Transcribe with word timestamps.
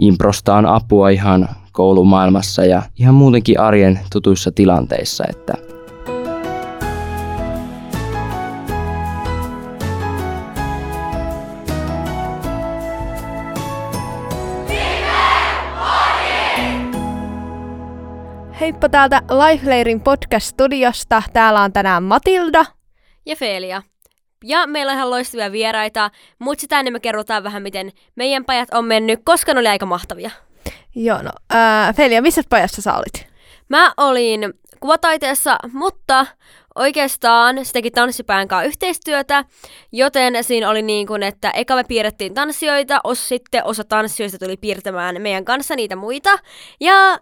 improsta 0.00 0.54
on 0.54 0.66
apua 0.66 1.08
ihan 1.08 1.48
koulumaailmassa 1.72 2.64
ja 2.64 2.82
ihan 2.98 3.14
muutenkin 3.14 3.60
arjen 3.60 4.00
tutuissa 4.12 4.52
tilanteissa, 4.52 5.24
että 5.30 5.54
Heippa 18.60 18.88
täältä 18.88 19.22
Lifelairin 19.30 20.00
podcast-studiosta. 20.00 21.22
Täällä 21.32 21.62
on 21.62 21.72
tänään 21.72 22.02
Matilda. 22.02 22.64
ja 23.26 23.36
Felia. 23.36 23.82
Ja 24.44 24.66
meillä 24.66 24.92
on 24.92 24.96
ihan 24.96 25.10
loistavia 25.10 25.52
vieraita, 25.52 26.10
mutta 26.38 26.60
sitä 26.60 26.78
ennen 26.78 26.92
me 26.92 27.00
kerrotaan 27.00 27.44
vähän, 27.44 27.62
miten 27.62 27.92
meidän 28.14 28.44
pajat 28.44 28.68
on 28.74 28.84
mennyt, 28.84 29.20
koska 29.24 29.54
ne 29.54 29.60
oli 29.60 29.68
aika 29.68 29.86
mahtavia. 29.86 30.30
Joo, 30.94 31.22
no, 31.22 31.30
ää, 31.50 31.92
Felia, 31.92 32.22
missä 32.22 32.42
pajassa 32.48 32.82
sä 32.82 32.94
olit? 32.94 33.26
Mä 33.68 33.92
olin 33.96 34.54
kuvataiteessa, 34.80 35.58
mutta 35.72 36.26
oikeastaan 36.74 37.64
se 37.64 37.72
teki 37.72 37.90
tanssipään 37.90 38.48
kanssa 38.48 38.66
yhteistyötä, 38.66 39.44
joten 39.92 40.44
siinä 40.44 40.70
oli 40.70 40.82
niin 40.82 41.06
kuin, 41.06 41.22
että 41.22 41.50
eka 41.50 41.76
me 41.76 41.84
piirrettiin 41.84 42.34
tanssijoita, 42.34 43.00
osa 43.04 43.24
sitten 43.24 43.64
osa 43.64 43.84
tanssijoista 43.84 44.38
tuli 44.38 44.56
piirtämään 44.56 45.22
meidän 45.22 45.44
kanssa 45.44 45.76
niitä 45.76 45.96
muita, 45.96 46.38
ja 46.80 47.18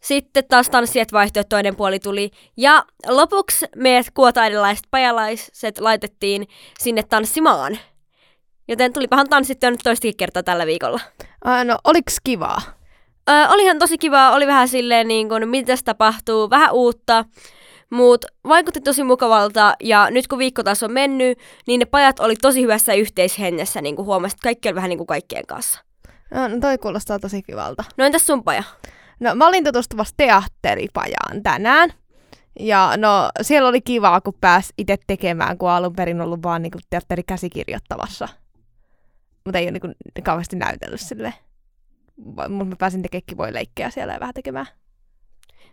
sitten 0.00 0.44
taas 0.48 0.70
tanssijat 0.70 1.12
vaihtoi, 1.12 1.44
toinen 1.44 1.76
puoli 1.76 1.98
tuli. 1.98 2.30
Ja 2.56 2.84
lopuksi 3.08 3.66
meidät 3.76 4.06
kuotaidelaiset 4.14 4.84
pajalaiset 4.90 5.78
laitettiin 5.78 6.48
sinne 6.78 7.02
tanssimaan. 7.02 7.78
Joten 8.68 8.92
tulipahan 8.92 9.28
tanssittua 9.28 9.70
nyt 9.70 9.80
toistakin 9.84 10.16
kertaa 10.16 10.42
tällä 10.42 10.66
viikolla. 10.66 11.00
Ää, 11.44 11.64
no, 11.64 11.78
oliks 11.84 12.16
kivaa? 12.24 12.62
Öö, 13.30 13.48
olihan 13.48 13.78
tosi 13.78 13.98
kivaa, 13.98 14.34
oli 14.34 14.46
vähän 14.46 14.68
silleen 14.68 15.08
niin 15.08 15.28
kuin, 15.28 15.48
mitä 15.48 15.74
tapahtuu, 15.84 16.50
vähän 16.50 16.72
uutta. 16.72 17.24
Mutta 17.90 18.26
vaikutti 18.48 18.80
tosi 18.80 19.04
mukavalta 19.04 19.76
ja 19.82 20.10
nyt 20.10 20.26
kun 20.26 20.38
viikko 20.38 20.62
taas 20.62 20.82
on 20.82 20.92
mennyt, 20.92 21.38
niin 21.66 21.78
ne 21.78 21.84
pajat 21.84 22.20
oli 22.20 22.36
tosi 22.36 22.62
hyvässä 22.62 22.94
yhteishengessä, 22.94 23.80
niin 23.82 23.96
kuin 23.96 24.06
huomasit, 24.06 24.40
kaikki 24.40 24.68
oli 24.68 24.74
vähän 24.74 24.88
niin 24.88 24.98
kuin 24.98 25.06
kaikkien 25.06 25.46
kanssa. 25.46 25.80
No, 26.30 26.40
toi 26.60 26.78
kuulostaa 26.78 27.18
tosi 27.18 27.42
kivalta. 27.42 27.84
No 27.96 28.04
entäs 28.04 28.26
sun 28.26 28.44
paja? 28.44 28.62
No, 29.20 29.34
mä 29.34 29.46
olin 29.46 29.64
tutustumassa 29.64 30.14
teatteripajaan 30.16 31.42
tänään. 31.42 31.92
Ja 32.60 32.92
no, 32.96 33.30
siellä 33.42 33.68
oli 33.68 33.80
kivaa, 33.80 34.20
kun 34.20 34.34
pääsi 34.40 34.72
itse 34.78 34.96
tekemään, 35.06 35.58
kun 35.58 35.70
alun 35.70 35.96
perin 35.96 36.20
ollut 36.20 36.42
vaan 36.42 36.62
niin 36.62 36.72
teatterikäsikirjoittamassa. 36.90 38.28
Mutta 39.44 39.58
ei 39.58 39.64
ole 39.64 39.78
niin 39.80 40.24
kauheasti 40.24 40.56
näytellyt 40.56 41.00
sille. 41.00 41.34
Mutta 42.48 42.64
mä 42.64 42.76
pääsin 42.78 43.02
tekemään 43.02 43.26
kivoja 43.26 43.52
leikkejä 43.52 43.90
siellä 43.90 44.12
ja 44.12 44.20
vähän 44.20 44.34
tekemään. 44.34 44.66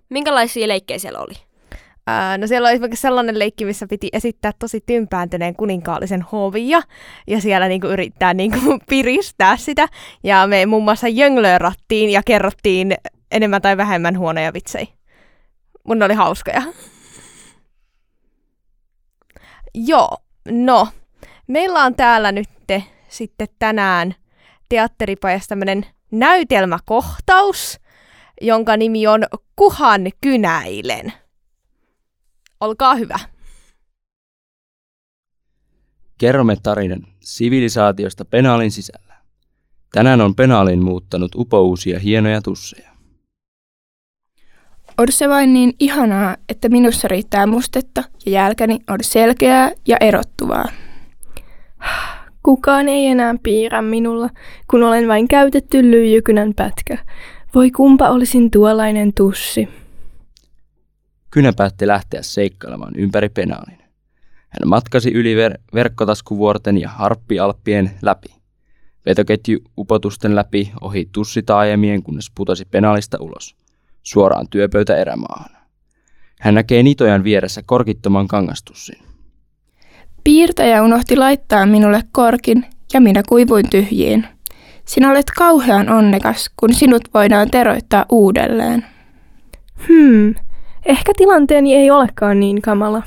Minkälaisia 0.10 0.68
leikkejä 0.68 1.00
siellä 1.00 1.20
oli? 1.20 1.34
Ää, 2.08 2.38
no 2.38 2.48
siellä 2.48 2.68
oli 2.68 2.74
esimerkiksi 2.74 3.02
sellainen 3.02 3.40
leikki, 3.40 3.66
missä 3.66 3.88
piti 3.90 4.10
esittää 4.14 4.52
tosi 4.60 4.84
tympääntyneen 4.86 5.56
kuninkaallisen 5.56 6.22
hovia 6.22 6.82
ja 7.28 7.42
siellä 7.42 7.68
niinku 7.68 7.88
yrittää 7.88 8.34
niinku 8.34 8.60
piristää 8.90 9.58
sitä. 9.58 9.88
Ja 10.24 10.48
me 10.48 10.66
muun 10.66 10.84
muassa 10.84 11.08
jönglörattiin 11.08 12.10
ja 12.10 12.22
kerrottiin 12.26 12.96
enemmän 13.34 13.62
tai 13.62 13.78
vähemmän 13.78 14.18
huonoja 14.18 14.54
vitsejä. 14.54 14.88
Mun 15.84 16.00
ne 16.00 16.06
oli 16.06 16.14
hauskoja. 16.14 16.62
Joo, 19.74 20.18
no. 20.50 20.88
Meillä 21.48 21.84
on 21.84 21.96
täällä 21.96 22.32
nyt 22.32 22.50
sitten 23.10 23.48
tänään 23.60 24.16
teatteripajassa 24.70 25.50
tämmönen 25.50 25.86
näytelmäkohtaus, 26.12 27.80
jonka 28.42 28.78
nimi 28.78 29.08
on 29.08 29.24
Kuhan 29.56 30.02
kynäilen. 30.22 31.14
Olkaa 32.60 32.96
hyvä. 32.96 33.20
kerromme 36.18 36.56
tarinan 36.64 37.08
sivilisaatiosta 37.20 38.26
penaalin 38.26 38.72
sisällä. 38.72 39.14
Tänään 39.92 40.22
on 40.22 40.36
penaalin 40.36 40.84
muuttanut 40.84 41.36
upouusia 41.36 42.00
hienoja 42.00 42.42
tusseja. 42.42 42.93
On 44.98 45.08
se 45.10 45.30
vain 45.30 45.54
niin 45.54 45.74
ihanaa, 45.80 46.38
että 46.50 46.70
minussa 46.70 47.08
riittää 47.08 47.48
mustetta 47.48 48.04
ja 48.26 48.32
jälkäni 48.32 48.80
on 48.90 49.00
selkeää 49.02 49.72
ja 49.88 49.98
erottuvaa. 50.00 50.66
Kukaan 52.44 52.90
ei 52.90 53.08
enää 53.08 53.36
piirrä 53.44 53.82
minulla, 53.82 54.30
kun 54.70 54.84
olen 54.84 55.08
vain 55.08 55.28
käytetty 55.28 55.92
lyijykynän 55.92 56.54
pätkä. 56.54 56.98
Voi 57.56 57.72
kumpa 57.72 58.10
olisin 58.10 58.52
tuollainen 58.52 59.14
tussi. 59.14 59.70
Kynä 61.32 61.54
päätti 61.58 61.88
lähteä 61.88 62.22
seikkailemaan 62.22 62.94
ympäri 62.98 63.30
penaalin. 63.30 63.78
Hän 64.50 64.68
matkasi 64.68 65.12
yli 65.12 65.36
ver- 65.36 65.60
verkkotaskuvuorten 65.74 66.78
ja 66.78 66.90
harppialppien 66.90 67.92
läpi. 68.02 68.36
Vetoketju 69.06 69.60
upotusten 69.78 70.36
läpi 70.36 70.72
ohi 70.82 71.10
tussitaajemien, 71.12 72.04
kunnes 72.04 72.32
putosi 72.36 72.66
penaalista 72.66 73.18
ulos, 73.20 73.56
suoraan 74.04 74.48
työpöytä 74.50 74.96
erämaahan. 74.96 75.52
Hän 76.40 76.56
näkee 76.56 76.84
nitojan 76.84 77.24
vieressä 77.24 77.62
korkittoman 77.66 78.28
kangastussin. 78.28 79.00
Piirtäjä 80.24 80.84
unohti 80.84 81.16
laittaa 81.16 81.66
minulle 81.66 82.02
korkin 82.12 82.66
ja 82.94 83.02
minä 83.02 83.24
kuivuin 83.30 83.70
tyhjiin. 83.70 84.28
Sinä 84.86 85.12
olet 85.12 85.32
kauhean 85.38 85.90
onnekas, 85.90 86.50
kun 86.58 86.74
sinut 86.74 87.02
voidaan 87.14 87.52
teroittaa 87.52 88.06
uudelleen. 88.12 88.86
Hmm, 89.88 90.36
ehkä 90.86 91.14
tilanteeni 91.18 91.76
ei 91.76 91.92
olekaan 91.92 92.40
niin 92.40 92.62
kamala. 92.62 93.04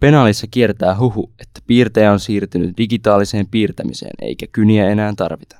Penaalissa 0.00 0.46
kiertää 0.50 0.98
huhu, 0.98 1.32
että 1.38 1.60
piirtäjä 1.66 2.12
on 2.12 2.20
siirtynyt 2.20 2.76
digitaaliseen 2.76 3.46
piirtämiseen 3.50 4.14
eikä 4.22 4.46
kyniä 4.52 4.88
enää 4.88 5.12
tarvita. 5.16 5.56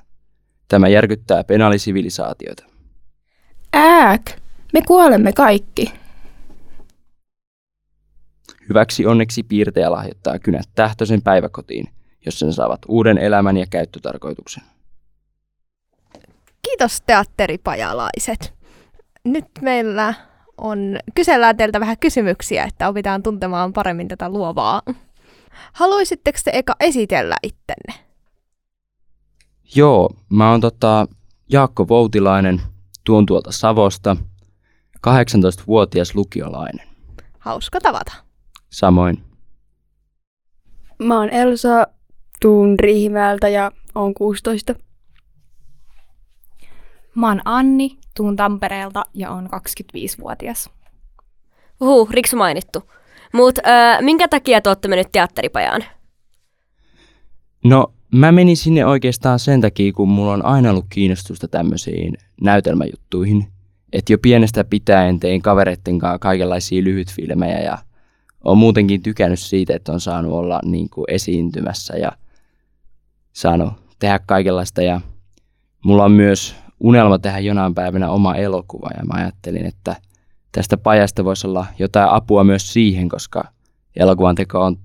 Tämä 0.67 0.87
järkyttää 0.87 1.43
penaalisivilisaatioita. 1.43 2.70
Ääk, 3.73 4.21
me 4.73 4.81
kuolemme 4.81 5.33
kaikki. 5.33 5.93
Hyväksi 8.69 9.05
onneksi 9.05 9.43
piirtäjä 9.43 9.91
lahjoittaa 9.91 10.39
kynät 10.39 10.69
tähtöisen 10.75 11.21
päiväkotiin, 11.21 11.87
jossa 12.25 12.45
ne 12.45 12.51
saavat 12.51 12.81
uuden 12.87 13.17
elämän 13.17 13.57
ja 13.57 13.65
käyttötarkoituksen. 13.69 14.63
Kiitos 16.61 17.01
teatteripajalaiset. 17.01 18.53
Nyt 19.23 19.45
meillä 19.61 20.13
on, 20.57 20.99
kysellään 21.15 21.57
teiltä 21.57 21.79
vähän 21.79 21.97
kysymyksiä, 21.97 22.63
että 22.63 22.89
opitaan 22.89 23.23
tuntemaan 23.23 23.73
paremmin 23.73 24.07
tätä 24.07 24.29
luovaa. 24.29 24.81
Haluaisitteko 25.73 26.39
te 26.43 26.51
eka 26.53 26.75
esitellä 26.79 27.35
ittenne? 27.43 27.93
Joo, 29.75 30.09
mä 30.29 30.51
oon 30.51 30.61
tota 30.61 31.07
Jaakko 31.49 31.87
Voutilainen, 31.87 32.61
tuon 33.03 33.25
tuolta 33.25 33.51
Savosta, 33.51 34.17
18-vuotias 35.07 36.15
lukiolainen. 36.15 36.87
Hauska 37.39 37.79
tavata. 37.81 38.13
Samoin. 38.69 39.23
Mä 40.99 41.19
oon 41.19 41.29
Elsa, 41.29 41.87
tuun 42.41 42.79
Riihimäeltä 42.79 43.49
ja 43.49 43.71
oon 43.95 44.13
16. 44.13 44.75
Mä 47.15 47.27
oon 47.27 47.41
Anni, 47.45 47.97
tuun 48.17 48.35
Tampereelta 48.35 49.03
ja 49.13 49.31
oon 49.31 49.49
25-vuotias. 49.53 50.69
Uhu, 51.81 52.09
Riksu 52.11 52.37
mainittu. 52.37 52.91
Mut 53.33 53.57
öö, 53.57 54.01
minkä 54.01 54.27
takia 54.27 54.61
te 54.61 54.69
olette 54.69 54.87
mennyt 54.87 55.11
teatteripajaan? 55.11 55.83
No, 57.63 57.93
mä 58.15 58.31
menin 58.31 58.57
sinne 58.57 58.85
oikeastaan 58.85 59.39
sen 59.39 59.61
takia, 59.61 59.93
kun 59.93 60.09
mulla 60.09 60.33
on 60.33 60.45
aina 60.45 60.69
ollut 60.69 60.85
kiinnostusta 60.89 61.47
tämmöisiin 61.47 62.17
näytelmäjuttuihin. 62.41 63.47
Että 63.93 64.13
jo 64.13 64.17
pienestä 64.17 64.63
pitäen 64.63 65.19
tein 65.19 65.41
kavereitten 65.41 65.99
kanssa 65.99 66.19
kaikenlaisia 66.19 66.83
lyhytfilmejä 66.83 67.59
ja 67.59 67.77
on 68.43 68.57
muutenkin 68.57 69.01
tykännyt 69.01 69.39
siitä, 69.39 69.75
että 69.75 69.91
on 69.91 69.99
saanut 69.99 70.31
olla 70.31 70.59
niin 70.65 70.89
kuin 70.89 71.05
esiintymässä 71.07 71.97
ja 71.97 72.11
saanut 73.33 73.73
tehdä 73.99 74.19
kaikenlaista. 74.19 74.81
Ja 74.81 75.01
mulla 75.85 76.05
on 76.05 76.11
myös 76.11 76.55
unelma 76.79 77.19
tehdä 77.19 77.39
jonain 77.39 77.75
päivänä 77.75 78.09
oma 78.09 78.35
elokuva 78.35 78.89
ja 78.97 79.05
mä 79.05 79.13
ajattelin, 79.21 79.65
että 79.65 79.95
tästä 80.51 80.77
pajasta 80.77 81.25
voisi 81.25 81.47
olla 81.47 81.65
jotain 81.79 82.09
apua 82.09 82.43
myös 82.43 82.73
siihen, 82.73 83.09
koska 83.09 83.43
elokuvan 83.95 84.35
teko 84.35 84.59
on 84.59 84.77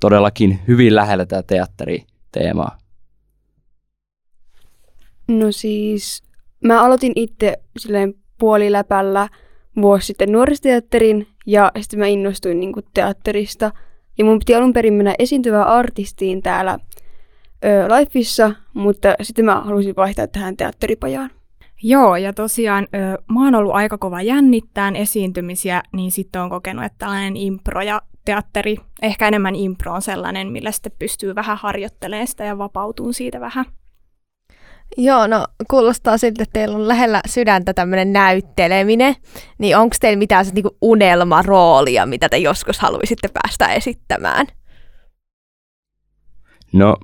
todellakin 0.00 0.60
hyvin 0.68 0.94
lähellä 0.94 1.26
tätä 1.26 1.54
teatteriteemaa. 2.32 2.78
No 5.28 5.52
siis, 5.52 6.22
mä 6.64 6.82
aloitin 6.82 7.12
itse 7.16 7.56
silleen 7.78 8.14
puoliläpällä 8.38 9.28
vuosi 9.82 10.06
sitten 10.06 10.32
nuoristeatterin 10.32 11.26
ja 11.46 11.72
sitten 11.80 11.98
mä 11.98 12.06
innostuin 12.06 12.60
niin 12.60 12.74
teatterista. 12.94 13.72
Ja 14.18 14.24
mun 14.24 14.38
piti 14.38 14.54
alun 14.54 14.72
perin 14.72 14.94
mennä 14.94 15.14
esiintyvään 15.18 15.66
artistiin 15.66 16.42
täällä 16.42 16.78
ö, 17.64 17.88
Lifeissa, 17.88 18.52
mutta 18.74 19.14
sitten 19.22 19.44
mä 19.44 19.60
halusin 19.60 19.96
vaihtaa 19.96 20.26
tähän 20.26 20.56
teatteripajaan. 20.56 21.30
Joo, 21.82 22.16
ja 22.16 22.32
tosiaan 22.32 22.86
ö, 22.94 23.22
mä 23.32 23.44
oon 23.44 23.54
ollut 23.54 23.74
aika 23.74 23.98
kova 23.98 24.22
jännittään 24.22 24.96
esiintymisiä, 24.96 25.82
niin 25.92 26.10
sitten 26.10 26.42
on 26.42 26.50
kokenut, 26.50 26.84
että 26.84 26.98
tällainen 26.98 27.36
impro 27.36 27.82
ja 27.82 28.02
teatteri, 28.28 28.76
ehkä 29.02 29.28
enemmän 29.28 29.54
impro 29.54 29.92
on 29.92 30.02
sellainen, 30.02 30.52
millä 30.52 30.72
sitten 30.72 30.92
pystyy 30.98 31.34
vähän 31.34 31.58
harjoittelemaan 31.58 32.26
sitä 32.26 32.44
ja 32.44 32.58
vapautuu 32.58 33.12
siitä 33.12 33.40
vähän. 33.40 33.64
Joo, 34.96 35.26
no 35.26 35.46
kuulostaa 35.70 36.18
siltä, 36.18 36.42
että 36.42 36.52
teillä 36.52 36.76
on 36.76 36.88
lähellä 36.88 37.20
sydäntä 37.26 37.74
tämmöinen 37.74 38.12
näytteleminen. 38.12 39.16
Niin 39.58 39.76
onko 39.76 39.96
teillä 40.00 40.18
mitään 40.18 40.44
se 40.44 40.52
niinku 40.54 40.76
unelmaroolia, 40.82 42.06
mitä 42.06 42.28
te 42.28 42.38
joskus 42.38 42.78
haluaisitte 42.78 43.28
päästä 43.28 43.66
esittämään? 43.68 44.46
No, 46.72 46.96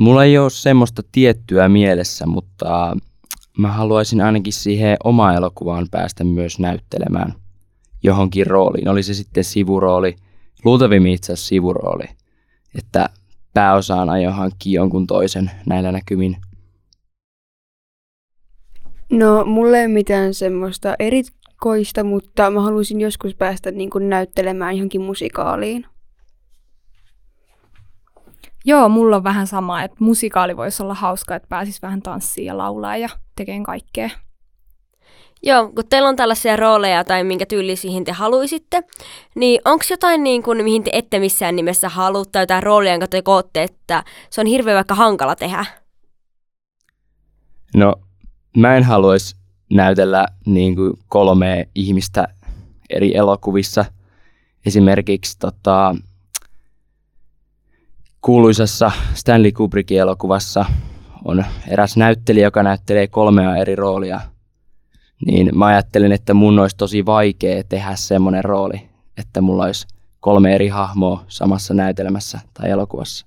mulla 0.00 0.24
ei 0.24 0.38
ole 0.38 0.50
semmoista 0.50 1.02
tiettyä 1.12 1.68
mielessä, 1.68 2.26
mutta 2.26 2.96
mä 3.58 3.72
haluaisin 3.72 4.20
ainakin 4.20 4.52
siihen 4.52 4.96
oma 5.04 5.32
elokuvaan 5.32 5.86
päästä 5.90 6.24
myös 6.24 6.58
näyttelemään 6.58 7.34
johonkin 8.02 8.46
rooliin. 8.46 8.88
Oli 8.88 9.02
se 9.02 9.14
sitten 9.14 9.44
sivurooli, 9.44 10.16
luultavimmin 10.64 11.12
itse 11.12 11.32
asiassa 11.32 11.48
sivurooli, 11.48 12.04
että 12.78 13.08
pääosaan 13.54 14.10
aio 14.10 14.32
hankkia 14.32 14.80
jonkun 14.80 15.06
toisen 15.06 15.50
näillä 15.66 15.92
näkymin. 15.92 16.36
No, 19.10 19.44
mulle 19.44 19.80
ei 19.80 19.88
mitään 19.88 20.34
semmoista 20.34 20.94
erikoista, 20.98 22.04
mutta 22.04 22.50
mä 22.50 22.60
haluaisin 22.60 23.00
joskus 23.00 23.34
päästä 23.34 23.70
niin 23.70 23.90
kuin 23.90 24.08
näyttelemään 24.10 24.76
johonkin 24.76 25.02
musikaaliin. 25.02 25.86
Joo, 28.64 28.88
mulla 28.88 29.16
on 29.16 29.24
vähän 29.24 29.46
sama, 29.46 29.82
että 29.82 29.96
musikaali 29.98 30.56
voisi 30.56 30.82
olla 30.82 30.94
hauska, 30.94 31.36
että 31.36 31.48
pääsis 31.48 31.82
vähän 31.82 32.02
tanssiin 32.02 32.46
ja 32.46 32.58
laulaa 32.58 32.96
ja 32.96 33.08
tekemään 33.36 33.62
kaikkea. 33.62 34.10
Joo, 35.42 35.68
kun 35.68 35.84
teillä 35.88 36.08
on 36.08 36.16
tällaisia 36.16 36.56
rooleja 36.56 37.04
tai 37.04 37.24
minkä 37.24 37.46
tyylisiin 37.46 38.04
te 38.04 38.12
haluaisitte, 38.12 38.82
niin 39.34 39.60
onko 39.64 39.84
jotain, 39.90 40.24
niin 40.24 40.42
kuin, 40.42 40.64
mihin 40.64 40.84
te 40.84 40.90
ette 40.94 41.18
missään 41.18 41.56
nimessä 41.56 41.88
halua, 41.88 42.24
tai 42.24 42.42
jotain 42.42 42.62
roolia, 42.62 42.92
jonka 42.92 43.06
te 43.06 43.22
kootte, 43.22 43.62
että 43.62 44.04
se 44.30 44.40
on 44.40 44.46
hirveän 44.46 44.76
vaikka 44.76 44.94
hankala 44.94 45.36
tehdä? 45.36 45.64
No, 47.74 47.94
mä 48.56 48.76
en 48.76 48.84
haluaisi 48.84 49.36
näytellä 49.72 50.26
niin 50.46 50.76
kuin 50.76 50.92
kolme 51.08 51.68
ihmistä 51.74 52.28
eri 52.90 53.16
elokuvissa. 53.16 53.84
Esimerkiksi 54.66 55.38
tota, 55.38 55.96
kuuluisassa 58.20 58.92
Stanley 59.14 59.52
Kubrickin 59.52 60.00
elokuvassa 60.00 60.64
on 61.24 61.44
eräs 61.68 61.96
näyttelijä, 61.96 62.46
joka 62.46 62.62
näyttelee 62.62 63.06
kolmea 63.06 63.56
eri 63.56 63.76
roolia. 63.76 64.20
Niin 65.26 65.58
mä 65.58 65.66
ajattelin, 65.66 66.12
että 66.12 66.34
mun 66.34 66.58
olisi 66.58 66.76
tosi 66.76 67.06
vaikea 67.06 67.64
tehdä 67.64 67.96
semmoinen 67.96 68.44
rooli, 68.44 68.88
että 69.18 69.40
mulla 69.40 69.64
olisi 69.64 69.86
kolme 70.20 70.54
eri 70.54 70.68
hahmoa 70.68 71.24
samassa 71.28 71.74
näytelmässä 71.74 72.40
tai 72.54 72.70
elokuvassa. 72.70 73.26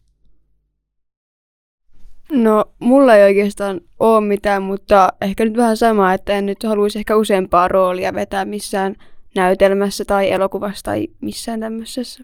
No, 2.32 2.66
mulla 2.80 3.16
ei 3.16 3.24
oikeastaan 3.24 3.82
ole 4.00 4.22
mitään, 4.22 4.64
mutta 4.64 5.14
ehkä 5.22 5.46
nyt 5.46 5.58
vähän 5.58 5.78
sama, 5.78 6.14
että 6.14 6.34
en 6.34 6.46
nyt 6.46 6.64
haluaisi 6.64 7.00
ehkä 7.00 7.16
useampaa 7.16 7.68
roolia 7.68 8.14
vetää 8.14 8.46
missään 8.46 8.96
näytelmässä 9.36 10.06
tai 10.06 10.32
elokuvassa 10.32 10.84
tai 10.84 11.08
missään 11.22 11.60
tämmöisessä. 11.60 12.24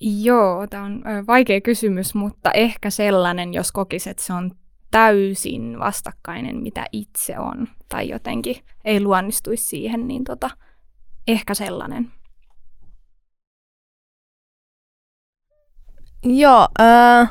Joo, 0.00 0.66
tämä 0.66 0.84
on 0.84 1.02
vaikea 1.26 1.60
kysymys, 1.60 2.14
mutta 2.14 2.50
ehkä 2.50 2.90
sellainen, 2.90 3.54
jos 3.54 3.72
kokisi, 3.72 4.10
että 4.10 4.22
se 4.22 4.32
on 4.32 4.50
täysin 4.90 5.78
vastakkainen, 5.78 6.56
mitä 6.56 6.84
itse 6.92 7.38
on, 7.38 7.68
tai 7.88 8.08
jotenkin 8.08 8.56
ei 8.84 9.00
luonnistuisi 9.00 9.64
siihen, 9.64 10.08
niin 10.08 10.24
tota, 10.24 10.50
ehkä 11.28 11.54
sellainen. 11.54 12.12
Joo, 16.24 16.68
äh, 16.80 17.30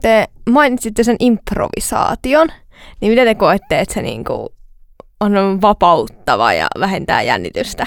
te 0.00 0.26
mainitsitte 0.50 1.04
sen 1.04 1.16
improvisaation, 1.18 2.48
niin 3.00 3.12
miten 3.12 3.26
te 3.26 3.34
koette, 3.34 3.80
että 3.80 3.94
se 3.94 4.02
niinku 4.02 4.54
on 5.20 5.60
vapauttava 5.62 6.52
ja 6.52 6.66
vähentää 6.80 7.22
jännitystä? 7.22 7.86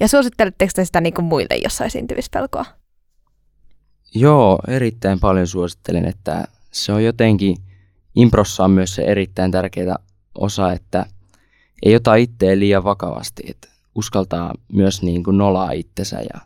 Ja 0.00 0.08
suositteletteko 0.08 0.72
te 0.74 0.84
sitä 0.84 1.00
niinku 1.00 1.22
muille, 1.22 1.56
jos 1.56 1.76
saa 1.76 1.86
esiintymispelkoa? 1.86 2.64
Joo, 4.14 4.58
erittäin 4.68 5.20
paljon 5.20 5.46
suosittelen, 5.46 6.04
että 6.04 6.44
se 6.72 6.92
on 6.92 7.04
jotenkin, 7.04 7.56
improssa 8.14 8.64
on 8.64 8.70
myös 8.70 8.94
se 8.94 9.02
erittäin 9.02 9.50
tärkeä 9.50 9.96
osa, 10.34 10.72
että 10.72 11.06
ei 11.82 11.96
ota 11.96 12.14
itseä 12.14 12.58
liian 12.58 12.84
vakavasti, 12.84 13.42
että 13.48 13.68
uskaltaa 13.94 14.54
myös 14.72 15.02
niin 15.02 15.24
kuin 15.24 15.38
nolaa 15.38 15.72
itsensä 15.72 16.20
ja 16.20 16.40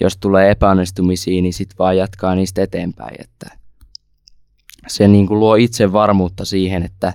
jos 0.00 0.16
tulee 0.16 0.50
epäonnistumisia, 0.50 1.42
niin 1.42 1.54
sitten 1.54 1.78
vaan 1.78 1.96
jatkaa 1.96 2.34
niistä 2.34 2.62
eteenpäin, 2.62 3.20
että 3.20 3.58
se 4.86 5.08
niin 5.08 5.26
kuin 5.26 5.40
luo 5.40 5.54
itse 5.54 5.92
varmuutta 5.92 6.44
siihen, 6.44 6.82
että 6.82 7.12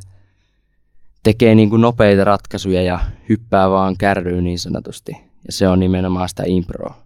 tekee 1.23 1.55
niin 1.55 1.69
kuin 1.69 1.81
nopeita 1.81 2.23
ratkaisuja 2.23 2.81
ja 2.81 2.99
hyppää 3.29 3.69
vaan 3.69 3.97
kärryyn 3.97 4.43
niin 4.43 4.59
sanotusti. 4.59 5.11
Ja 5.45 5.51
se 5.51 5.67
on 5.67 5.79
nimenomaan 5.79 6.29
sitä 6.29 6.43
improa 6.45 7.03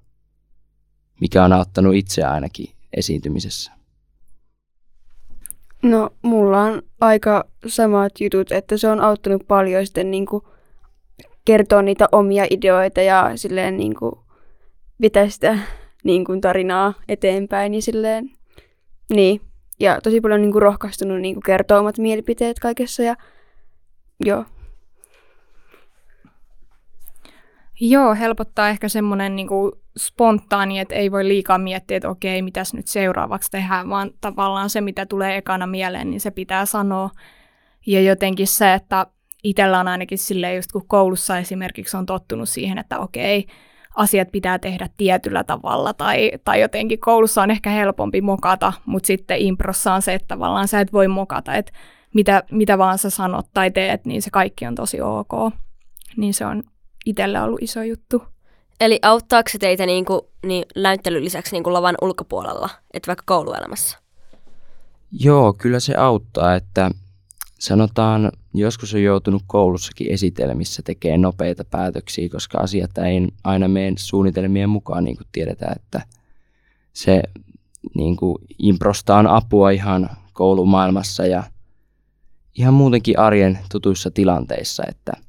mikä 1.22 1.44
on 1.44 1.54
auttanut 1.54 1.96
itse 1.96 2.24
ainakin 2.24 2.70
esiintymisessä? 2.98 3.72
No, 5.84 6.10
mulla 6.22 6.62
on 6.62 6.82
aika 7.02 7.46
samat 7.68 8.12
jutut, 8.20 8.52
että 8.52 8.78
se 8.78 8.88
on 8.88 9.00
auttanut 9.02 9.48
paljon 9.48 9.86
sitten 9.86 10.12
niin 10.12 10.26
kuin 10.26 10.44
kertoa 11.46 11.82
niitä 11.82 12.08
omia 12.12 12.46
ideoita 12.50 13.02
ja 13.02 13.32
silleen 13.36 13.78
niin 13.78 13.96
kuin 13.96 14.12
pitää 15.02 15.30
sitä 15.30 15.60
niin 16.04 16.26
kuin 16.26 16.42
tarinaa 16.42 16.94
eteenpäin 17.08 17.74
ja 17.74 17.82
silleen, 17.82 18.32
niin. 19.10 19.42
Ja 19.80 20.02
tosi 20.02 20.22
paljon 20.22 20.42
niin 20.42 20.52
kuin 20.52 20.62
rohkaistunut 20.62 21.22
niin 21.22 21.36
kuin 21.36 21.44
kertoa 21.44 21.80
omat 21.80 21.98
mielipiteet 21.98 22.60
kaikessa 22.60 23.04
ja 23.04 23.16
joo. 24.26 24.46
Joo, 27.80 28.16
helpottaa 28.16 28.70
ehkä 28.70 28.90
semmoinen 28.90 29.36
niin 29.36 29.48
kuin 29.48 29.72
spontaani, 29.98 30.80
että 30.80 30.96
ei 30.96 31.12
voi 31.12 31.28
liikaa 31.28 31.58
miettiä, 31.58 31.98
että 31.98 32.10
okei, 32.10 32.42
mitäs 32.42 32.74
nyt 32.74 32.88
seuraavaksi 32.88 33.52
tehdään, 33.52 33.90
vaan 33.90 34.12
tavallaan 34.22 34.70
se, 34.70 34.82
mitä 34.82 35.06
tulee 35.06 35.38
ekana 35.38 35.68
mieleen, 35.68 36.10
niin 36.10 36.22
se 36.22 36.32
pitää 36.32 36.66
sanoa. 36.66 37.10
Ja 37.88 38.02
jotenkin 38.02 38.48
se, 38.48 38.74
että 38.74 39.08
itsellä 39.44 39.80
on 39.80 39.88
ainakin 39.88 40.18
silleen, 40.18 40.56
just 40.56 40.72
kun 40.72 40.88
koulussa 40.88 41.38
esimerkiksi 41.38 41.98
on 41.98 42.06
tottunut 42.06 42.50
siihen, 42.50 42.78
että 42.78 43.00
okei, 43.00 43.48
asiat 43.96 44.32
pitää 44.32 44.60
tehdä 44.60 44.90
tietyllä 44.98 45.44
tavalla, 45.44 45.94
tai, 45.94 46.32
tai 46.46 46.62
jotenkin 46.62 47.00
koulussa 47.00 47.42
on 47.42 47.52
ehkä 47.52 47.70
helpompi 47.70 48.22
mokata, 48.22 48.74
mutta 48.86 49.08
sitten 49.08 49.42
improssa 49.42 49.94
on 49.94 50.02
se, 50.02 50.14
että 50.14 50.28
tavallaan 50.28 50.68
sä 50.68 50.80
et 50.80 50.94
voi 50.94 51.08
mokata, 51.08 51.56
että 51.56 51.72
mitä, 52.14 52.44
mitä 52.52 52.78
vaan 52.78 52.98
sä 52.98 53.10
sanot 53.10 53.46
tai 53.54 53.72
teet, 53.72 54.06
niin 54.06 54.22
se 54.22 54.30
kaikki 54.30 54.66
on 54.66 54.76
tosi 54.76 55.02
ok. 55.02 55.54
Niin 56.18 56.34
se 56.34 56.46
on 56.46 56.64
itselle 57.06 57.42
ollut 57.42 57.62
iso 57.62 57.84
juttu. 57.84 58.24
Eli 58.80 59.00
auttaako 59.02 59.50
se 59.50 59.58
teitä 59.58 59.86
niin 59.86 60.06
kuin, 60.06 60.22
niin 60.46 60.66
näyttelyn 60.76 61.24
lisäksi 61.24 61.56
niin 61.56 61.64
kuin 61.64 61.74
lavan 61.74 61.96
ulkopuolella, 62.02 62.70
että 62.94 63.08
vaikka 63.08 63.24
kouluelämässä? 63.26 63.98
Joo, 65.12 65.54
kyllä 65.54 65.80
se 65.80 65.96
auttaa, 65.96 66.56
että 66.56 66.92
sanotaan, 67.60 68.32
joskus 68.54 68.94
on 68.94 69.04
joutunut 69.04 69.44
koulussakin 69.48 70.12
esitelmissä 70.12 70.82
tekemään 70.86 71.22
nopeita 71.22 71.66
päätöksiä, 71.66 72.30
koska 72.30 72.58
asiat 72.58 72.98
ei 72.98 73.28
aina 73.44 73.68
mene 73.68 73.94
suunnitelmien 73.98 74.70
mukaan, 74.70 75.04
niin 75.04 75.18
kuin 75.18 75.28
tiedetään, 75.32 75.76
että 75.76 76.02
se 76.94 77.24
niin 77.96 78.18
kuin 78.18 78.38
improsta 78.60 79.16
on 79.16 79.28
apua 79.28 79.70
ihan 79.70 80.10
koulumaailmassa 80.34 81.26
ja 81.26 81.44
ihan 82.58 82.74
muutenkin 82.74 83.20
arjen 83.20 83.60
tutuissa 83.72 84.12
tilanteissa, 84.12 84.84
että– 84.88 85.12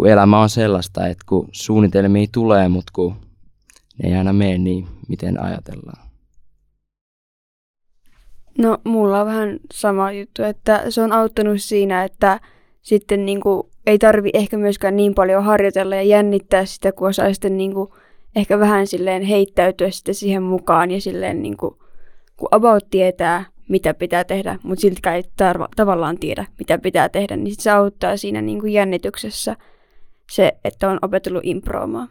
kun 0.00 0.08
elämä 0.08 0.40
on 0.40 0.50
sellaista, 0.50 1.06
että 1.06 1.24
kun 1.28 1.48
suunnitelmia 1.52 2.26
tulee, 2.32 2.68
mutta 2.68 2.90
kun 2.94 3.14
ne 4.02 4.08
ei 4.08 4.16
aina 4.16 4.32
mene 4.32 4.58
niin, 4.58 4.86
miten 5.08 5.42
ajatellaan. 5.42 6.08
No, 8.58 8.78
mulla 8.84 9.20
on 9.20 9.26
vähän 9.26 9.58
sama 9.72 10.12
juttu, 10.12 10.42
että 10.42 10.90
se 10.90 11.02
on 11.02 11.12
auttanut 11.12 11.60
siinä, 11.60 12.04
että 12.04 12.40
sitten 12.82 13.26
niin 13.26 13.40
kuin, 13.40 13.62
ei 13.86 13.98
tarvi 13.98 14.30
ehkä 14.34 14.56
myöskään 14.56 14.96
niin 14.96 15.14
paljon 15.14 15.44
harjoitella 15.44 15.96
ja 15.96 16.02
jännittää 16.02 16.64
sitä, 16.64 16.92
kun 16.92 17.08
osaa 17.08 17.32
sitten 17.32 17.56
niin 17.56 17.74
kuin, 17.74 17.90
ehkä 18.36 18.58
vähän 18.58 18.86
silleen 18.86 19.22
heittäytyä 19.22 19.90
sitten 19.90 20.14
siihen 20.14 20.42
mukaan 20.42 20.90
ja 20.90 21.00
silleen 21.00 21.42
niin 21.42 21.56
kuin, 21.56 21.74
kun 22.36 22.48
about 22.50 22.90
tietää, 22.90 23.44
mitä 23.68 23.94
pitää 23.94 24.24
tehdä, 24.24 24.58
mutta 24.62 24.80
siltikään 24.80 25.16
ei 25.16 25.24
tarva, 25.36 25.68
tavallaan 25.76 26.18
tiedä, 26.18 26.46
mitä 26.58 26.78
pitää 26.78 27.08
tehdä, 27.08 27.36
niin 27.36 27.54
se 27.58 27.70
auttaa 27.70 28.16
siinä 28.16 28.42
niin 28.42 28.60
kuin 28.60 28.72
jännityksessä– 28.72 29.56
se, 30.30 30.52
että 30.64 30.90
on 30.90 30.98
opetellut 31.02 31.44
improomaan. 31.44 32.08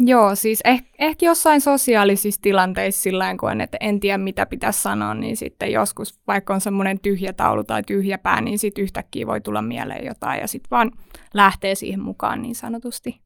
Joo, 0.00 0.34
siis 0.34 0.60
eh, 0.64 0.84
ehkä 0.98 1.26
jossain 1.26 1.60
sosiaalisissa 1.60 2.40
tilanteissa 2.42 3.02
sillä 3.02 3.36
kun 3.40 3.60
että 3.60 3.76
en 3.80 4.00
tiedä 4.00 4.18
mitä 4.18 4.46
pitäisi 4.46 4.82
sanoa, 4.82 5.14
niin 5.14 5.36
sitten 5.36 5.72
joskus 5.72 6.20
vaikka 6.26 6.54
on 6.54 6.60
semmoinen 6.60 7.00
tyhjä 7.00 7.32
taulu 7.32 7.64
tai 7.64 7.82
tyhjä 7.82 8.18
pää, 8.18 8.40
niin 8.40 8.58
sitten 8.58 8.84
yhtäkkiä 8.84 9.26
voi 9.26 9.40
tulla 9.40 9.62
mieleen 9.62 10.06
jotain 10.06 10.40
ja 10.40 10.48
sitten 10.48 10.70
vaan 10.70 10.92
lähtee 11.34 11.74
siihen 11.74 12.00
mukaan 12.00 12.42
niin 12.42 12.54
sanotusti. 12.54 13.20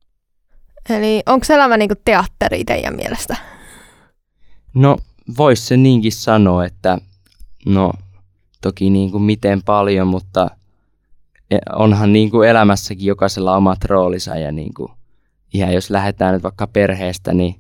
Eli 0.91 1.23
onko 1.27 1.47
elämä 1.51 1.77
niinku 1.77 1.95
teatteri 2.05 2.65
teidän 2.65 2.97
mielestä? 2.97 3.37
No, 4.75 4.97
voisi 5.39 5.67
se 5.67 5.77
niinkin 5.77 6.13
sanoa, 6.13 6.65
että 6.65 6.99
no 7.67 7.93
toki 8.62 8.90
niin 8.90 9.11
kuin 9.11 9.23
miten 9.23 9.62
paljon, 9.62 10.09
mutta 10.09 10.50
e, 11.50 11.59
onhan 11.73 12.12
niin 12.12 12.31
kuin 12.31 12.49
elämässäkin 12.49 13.07
jokaisella 13.07 13.57
omat 13.57 13.85
roolinsa 13.85 14.37
ja 14.37 14.52
niin 14.52 14.75
kuin, 14.75 14.92
ihan 15.54 15.75
jos 15.75 15.90
lähdetään 15.90 16.35
nyt 16.35 16.42
vaikka 16.42 16.66
perheestä, 16.66 17.35
niin, 17.35 17.54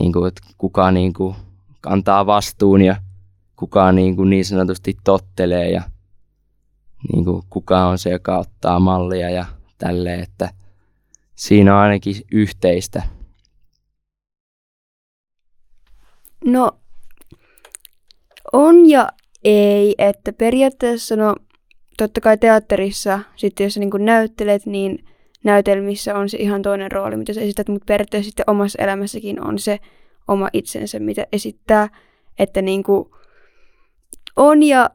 niin 0.00 0.12
kuin, 0.12 0.28
että 0.28 0.42
kuka 0.58 0.90
niin 0.90 1.12
kuin 1.12 1.36
kantaa 1.80 2.26
vastuun 2.26 2.82
ja 2.82 2.96
kuka 3.56 3.92
niin, 3.92 4.16
kuin 4.16 4.30
niin 4.30 4.44
sanotusti 4.44 4.96
tottelee 5.04 5.70
ja 5.70 5.82
niin 7.12 7.24
kuin 7.24 7.42
kuka 7.50 7.86
on 7.86 7.98
se, 7.98 8.10
joka 8.10 8.38
ottaa 8.38 8.80
mallia 8.80 9.30
ja 9.30 9.44
tälleen, 9.78 10.20
että 10.20 10.50
siinä 11.34 11.76
on 11.76 11.82
ainakin 11.82 12.16
yhteistä. 12.32 13.02
No, 16.44 16.78
on 18.52 18.88
ja 18.88 19.08
ei, 19.46 19.94
että 19.98 20.32
periaatteessa 20.32 21.16
no 21.16 21.34
totta 21.98 22.20
kai 22.20 22.38
teatterissa, 22.38 23.20
sitten 23.36 23.64
jos 23.64 23.74
sä 23.74 23.80
niin 23.80 23.90
näyttelet, 23.98 24.66
niin 24.66 25.04
näytelmissä 25.44 26.14
on 26.18 26.28
se 26.28 26.38
ihan 26.38 26.62
toinen 26.62 26.92
rooli, 26.92 27.16
mitä 27.16 27.32
sä 27.32 27.40
esität, 27.40 27.68
mutta 27.68 27.84
periaatteessa 27.86 28.28
sitten 28.28 28.44
omassa 28.50 28.82
elämässäkin 28.82 29.44
on 29.44 29.58
se 29.58 29.78
oma 30.28 30.48
itsensä, 30.52 30.98
mitä 30.98 31.26
esittää, 31.32 31.88
että 32.38 32.62
niin 32.62 32.82
kuin 32.82 33.10
on 34.36 34.62
ja 34.62 34.90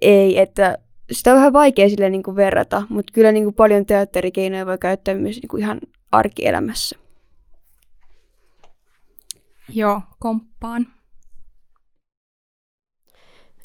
ei, 0.00 0.38
että 0.38 0.78
sitä 1.12 1.30
on 1.30 1.36
vähän 1.36 1.52
vaikea 1.52 1.88
sille 1.88 2.10
niin 2.10 2.22
kuin 2.22 2.36
verrata, 2.36 2.82
mutta 2.88 3.12
kyllä 3.12 3.32
niin 3.32 3.44
kuin 3.44 3.54
paljon 3.54 3.86
teatterikeinoja 3.86 4.66
voi 4.66 4.78
käyttää 4.78 5.14
myös 5.14 5.36
niin 5.36 5.48
kuin 5.48 5.62
ihan 5.62 5.80
arkielämässä. 6.12 6.98
Joo, 9.68 10.00
komppaan. 10.18 10.93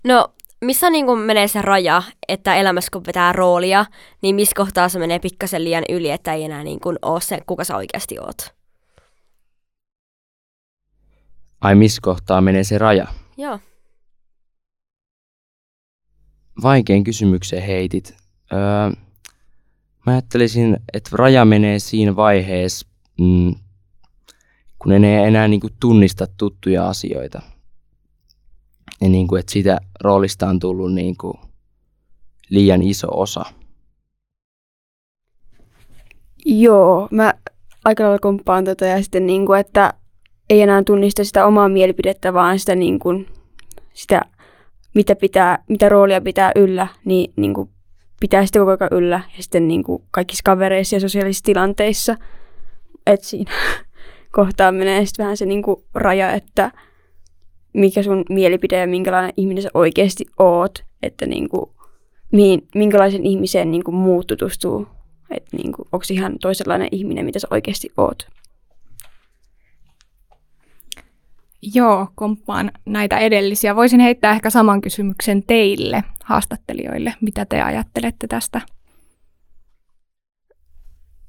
No, 0.04 0.34
missä 0.62 0.90
niin 0.90 1.06
kuin 1.06 1.20
menee 1.20 1.48
se 1.48 1.62
raja, 1.62 2.04
että 2.28 2.56
elämässä 2.56 2.90
kun 2.94 3.04
vetää 3.08 3.34
roolia, 3.34 3.86
niin 4.22 4.36
missä 4.36 4.54
kohtaa 4.56 4.90
se 4.90 5.00
menee 5.00 5.20
pikkasen 5.20 5.64
liian 5.64 5.84
yli, 5.90 6.10
että 6.10 6.34
ei 6.34 6.44
enää 6.44 6.64
niin 6.64 6.80
kuin 6.80 6.98
ole 7.02 7.22
se, 7.22 7.40
kuka 7.46 7.64
sä 7.64 7.76
oikeasti 7.76 8.20
oot? 8.20 8.54
Ai 11.62 11.76
missä 11.76 12.00
kohtaa 12.04 12.42
menee 12.42 12.64
se 12.64 12.78
raja? 12.78 13.08
Joo. 13.38 13.60
Vaikein 16.62 17.04
kysymyksen 17.04 17.62
heitit. 17.62 18.18
Öö, 18.54 18.60
mä 20.06 20.12
ajattelisin, 20.12 20.78
että 20.94 21.10
raja 21.14 21.46
menee 21.46 21.80
siinä 21.80 22.16
vaiheessa, 22.16 22.88
mm, 23.20 23.56
kun 24.80 24.92
en 24.92 25.04
enää 25.04 25.48
niin 25.48 25.62
kuin 25.62 25.74
tunnista 25.80 26.28
tuttuja 26.38 26.90
asioita 26.90 27.42
ja 29.02 29.10
niin 29.10 29.28
kuin, 29.28 29.40
että 29.40 29.52
siitä 29.52 29.78
roolista 30.04 30.48
on 30.48 30.60
tullut 30.60 30.94
niin 30.94 31.18
kuin 31.18 31.34
liian 32.50 32.82
iso 32.82 33.08
osa. 33.12 33.46
Joo, 36.46 37.08
mä 37.12 37.34
aika 37.86 38.04
lailla 38.04 38.20
komppaan 38.20 38.66
tota 38.66 38.86
ja 38.86 39.02
sitten 39.02 39.26
niin 39.26 39.46
kuin, 39.46 39.60
että 39.60 39.94
ei 40.50 40.62
enää 40.62 40.84
tunnista 40.84 41.24
sitä 41.24 41.46
omaa 41.46 41.70
mielipidettä, 41.70 42.34
vaan 42.34 42.60
sitä, 42.60 42.76
niin 42.76 43.00
kuin, 43.00 43.28
sitä 43.94 44.22
mitä, 44.96 45.16
pitää, 45.16 45.64
mitä 45.70 45.90
roolia 45.90 46.22
pitää 46.22 46.52
yllä, 46.56 46.88
niin, 47.06 47.34
niin 47.36 47.54
kuin 47.54 47.70
pitää 48.20 48.46
sitä 48.46 48.60
koko 48.60 48.72
ajan 48.72 48.90
yllä 48.92 49.22
ja 49.38 49.44
sitten 49.44 49.68
niin 49.68 49.84
kuin 49.84 50.04
kaikissa 50.12 50.42
kavereissa 50.46 50.96
ja 50.96 51.00
sosiaalisissa 51.00 51.46
tilanteissa. 51.46 52.16
Että 53.08 53.26
siinä 53.26 53.52
kohtaa 54.32 54.72
menee 54.72 55.06
sitten 55.06 55.24
vähän 55.24 55.38
se 55.38 55.46
niin 55.46 55.64
kuin 55.64 55.84
raja, 55.94 56.32
että 56.32 56.72
mikä 57.74 58.04
sun 58.04 58.24
mielipide 58.30 58.80
ja 58.80 58.88
minkälainen 58.88 59.34
ihminen 59.38 59.64
sä 59.64 59.70
oikeasti 59.74 60.26
oot, 60.40 60.84
että 61.04 61.26
niin 61.26 61.50
kuin, 61.50 61.72
mihin, 62.32 62.68
minkälaisen 62.76 63.26
ihmiseen 63.26 63.72
niin 63.72 63.84
kuin 63.84 63.96
muut 63.96 64.28
tutustuu, 64.28 64.88
että 65.32 65.58
niin 65.58 65.72
kuin, 65.72 65.88
onko 65.92 66.06
ihan 66.10 66.36
toisenlainen 66.42 66.88
ihminen, 66.92 67.26
mitä 67.26 67.40
sä 67.40 67.48
oikeasti 67.52 67.90
oot. 67.98 68.28
Joo, 71.74 72.08
komppaan 72.16 72.72
näitä 72.86 73.18
edellisiä. 73.18 73.76
Voisin 73.76 74.00
heittää 74.00 74.32
ehkä 74.32 74.50
saman 74.50 74.82
kysymyksen 74.82 75.44
teille, 75.44 76.04
haastattelijoille. 76.24 77.14
Mitä 77.22 77.46
te 77.46 77.62
ajattelette 77.62 78.28
tästä? 78.28 78.62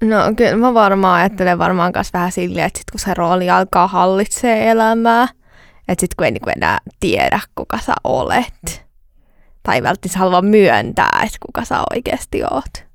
No 0.02 0.16
kyllä 0.36 0.56
mä 0.56 0.74
varmaan 0.74 1.20
ajattelen 1.20 1.58
varmaan 1.58 1.92
myös 1.94 2.12
vähän 2.12 2.32
silleen, 2.32 2.66
että 2.66 2.78
sit 2.78 2.90
kun 2.90 3.00
se 3.00 3.14
rooli 3.14 3.50
alkaa 3.50 3.86
hallitsee 3.86 4.70
elämää, 4.70 5.28
että 5.90 6.00
sitten 6.00 6.16
kun 6.16 6.24
ei 6.24 6.30
niinku 6.30 6.50
enää 6.56 6.78
tiedä, 7.00 7.40
kuka 7.54 7.78
sä 7.78 7.92
olet. 8.04 8.86
Tai 9.62 9.82
välttämättä 9.82 10.18
halua 10.18 10.42
myöntää, 10.42 11.20
että 11.24 11.38
kuka 11.46 11.64
sä 11.64 11.82
oikeasti 11.90 12.42
oot. 12.44 12.90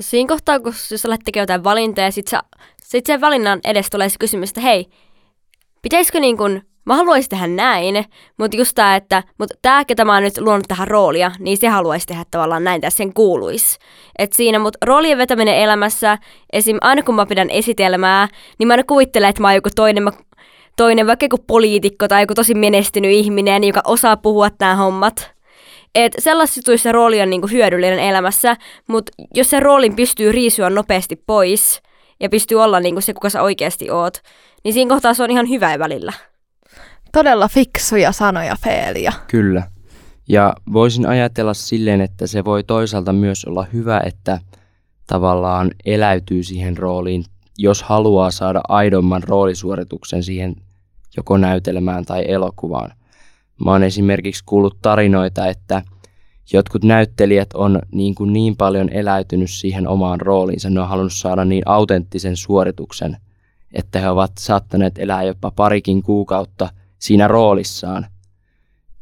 Siinä 0.00 0.28
kohtaa, 0.28 0.60
kun 0.60 0.72
jos 0.90 1.06
olet 1.06 1.20
tekemään 1.24 1.42
jotain 1.42 1.64
valintaa 1.64 2.04
ja 2.04 2.12
sitten 2.12 2.40
sit 2.82 3.06
sen 3.06 3.20
valinnan 3.20 3.60
edes 3.64 3.90
tulee 3.90 4.08
se 4.08 4.16
kysymys, 4.18 4.50
että 4.50 4.60
hei, 4.60 4.86
pitäisikö 5.82 6.20
niin 6.20 6.36
kun, 6.36 6.62
mä 6.84 6.96
haluaisin 6.96 7.30
tehdä 7.30 7.46
näin, 7.46 8.04
mutta 8.38 8.56
just 8.56 8.74
tämä, 8.74 8.96
että 8.96 9.22
mutta 9.38 9.54
tämä, 9.62 9.84
ketä 9.84 10.04
mä 10.04 10.14
oon 10.14 10.22
nyt 10.22 10.38
luonut 10.38 10.68
tähän 10.68 10.88
roolia, 10.88 11.30
niin 11.38 11.56
se 11.56 11.68
haluaisi 11.68 12.06
tehdä 12.06 12.24
tavallaan 12.30 12.64
näin, 12.64 12.80
tässä 12.80 12.96
sen 12.96 13.14
kuuluisi. 13.14 13.78
Et 14.18 14.32
siinä, 14.32 14.58
mutta 14.58 14.78
roolien 14.86 15.18
vetäminen 15.18 15.56
elämässä, 15.56 16.18
esim. 16.52 16.76
aina 16.80 17.02
kun 17.02 17.14
mä 17.14 17.26
pidän 17.26 17.50
esitelmää, 17.50 18.28
niin 18.58 18.66
mä 18.66 18.72
aina 18.72 18.84
kuvittelen, 18.84 19.28
että 19.28 19.42
mä 19.42 19.48
oon 19.48 19.54
joku 19.54 19.68
toinen, 19.74 20.02
mä 20.02 20.12
toinen 20.76 21.06
vaikka 21.06 21.24
joku 21.24 21.38
poliitikko 21.46 22.08
tai 22.08 22.22
joku 22.22 22.34
tosi 22.34 22.54
menestynyt 22.54 23.10
ihminen, 23.10 23.64
joka 23.64 23.80
osaa 23.84 24.16
puhua 24.16 24.48
nämä 24.60 24.76
hommat. 24.76 25.32
Et 25.94 26.12
sellaisissa 26.18 26.76
se 26.76 26.92
rooli 26.92 27.20
on 27.22 27.30
niinku 27.30 27.46
hyödyllinen 27.46 27.98
elämässä, 27.98 28.56
mutta 28.88 29.12
jos 29.34 29.50
se 29.50 29.60
roolin 29.60 29.96
pystyy 29.96 30.32
riisua 30.32 30.70
nopeasti 30.70 31.16
pois 31.16 31.82
ja 32.20 32.28
pystyy 32.28 32.62
olla 32.62 32.80
niinku 32.80 33.00
se, 33.00 33.14
kuka 33.14 33.30
sä 33.30 33.42
oikeasti 33.42 33.90
oot, 33.90 34.18
niin 34.64 34.74
siinä 34.74 34.94
kohtaa 34.94 35.14
se 35.14 35.22
on 35.22 35.30
ihan 35.30 35.48
hyvä 35.48 35.78
välillä. 35.78 36.12
Todella 37.12 37.48
fiksuja 37.48 38.12
sanoja, 38.12 38.56
Feelia. 38.64 39.12
Kyllä. 39.28 39.62
Ja 40.28 40.54
voisin 40.72 41.06
ajatella 41.06 41.54
silleen, 41.54 42.00
että 42.00 42.26
se 42.26 42.44
voi 42.44 42.64
toisaalta 42.64 43.12
myös 43.12 43.44
olla 43.44 43.66
hyvä, 43.72 44.02
että 44.06 44.38
tavallaan 45.06 45.70
eläytyy 45.84 46.42
siihen 46.42 46.76
rooliin 46.76 47.24
jos 47.58 47.82
haluaa 47.82 48.30
saada 48.30 48.60
aidomman 48.68 49.22
roolisuorituksen 49.22 50.22
siihen 50.22 50.56
joko 51.16 51.36
näytelmään 51.36 52.04
tai 52.04 52.24
elokuvaan. 52.28 52.90
Mä 53.64 53.70
oon 53.70 53.82
esimerkiksi 53.82 54.44
kuullut 54.46 54.78
tarinoita, 54.82 55.46
että 55.46 55.82
jotkut 56.52 56.84
näyttelijät 56.84 57.52
on 57.54 57.78
niin, 57.92 58.14
kuin 58.14 58.32
niin 58.32 58.56
paljon 58.56 58.88
eläytynyt 58.88 59.50
siihen 59.50 59.88
omaan 59.88 60.20
rooliinsa, 60.20 60.70
ne 60.70 60.80
on 60.80 60.88
halunnut 60.88 61.12
saada 61.12 61.44
niin 61.44 61.62
autenttisen 61.66 62.36
suorituksen, 62.36 63.16
että 63.72 64.00
he 64.00 64.08
ovat 64.08 64.32
saattaneet 64.38 64.98
elää 64.98 65.22
jopa 65.22 65.50
parikin 65.50 66.02
kuukautta 66.02 66.68
siinä 66.98 67.28
roolissaan. 67.28 68.06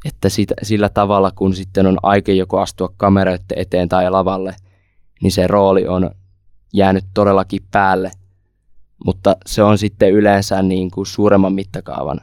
Että 0.04 0.28
sitä, 0.28 0.54
sillä 0.62 0.88
tavalla, 0.88 1.30
kun 1.30 1.54
sitten 1.54 1.86
on 1.86 1.98
aika 2.02 2.32
joko 2.32 2.60
astua 2.60 2.94
kameroiden 2.96 3.44
eteen 3.56 3.88
tai 3.88 4.10
lavalle, 4.10 4.56
niin 5.22 5.32
se 5.32 5.46
rooli 5.46 5.86
on 5.86 6.10
jäänyt 6.72 7.04
todellakin 7.14 7.60
päälle 7.70 8.10
mutta 9.04 9.36
se 9.46 9.62
on 9.62 9.78
sitten 9.78 10.12
yleensä 10.12 10.62
niin 10.62 10.90
kuin 10.90 11.06
suuremman 11.06 11.52
mittakaavan 11.52 12.20